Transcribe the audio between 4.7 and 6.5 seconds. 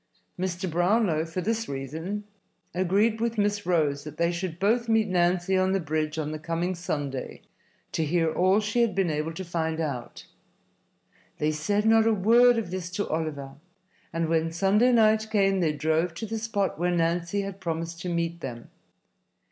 meet Nancy on the bridge on the